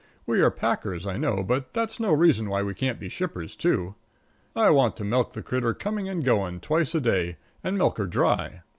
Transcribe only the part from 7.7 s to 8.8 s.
milk her dry.